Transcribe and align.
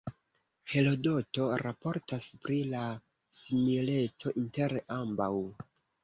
Herodoto 0.69 1.49
raportas 1.61 2.23
pri 2.45 2.57
la 2.71 2.81
simileco 3.39 4.33
inter 4.45 4.75
ambaŭ. 4.97 5.29